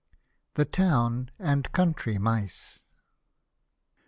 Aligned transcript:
THE 0.55 0.65
TOWN 0.65 1.29
AND 1.37 1.71
COUNTRY 1.73 2.17
MICE. 2.17 2.81